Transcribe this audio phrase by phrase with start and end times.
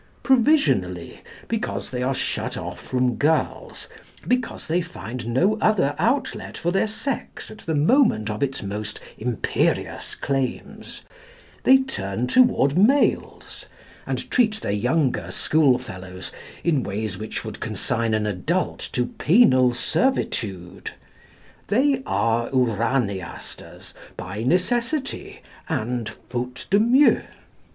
[0.23, 3.87] Provisionally, because they are shut off from girls,
[4.27, 8.99] because they find no other outlet for their sex at the moment of its most
[9.19, 11.03] imperious claims,
[11.65, 13.65] they turn toward males,
[14.07, 16.31] and treat their younger school fellows
[16.63, 20.93] in ways which would consign an adult to penal servitude.
[21.67, 27.21] They are Uraniasters by necessity and faute de mieux.